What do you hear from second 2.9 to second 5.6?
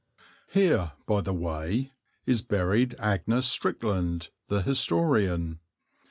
Agnes Strickland, the historian.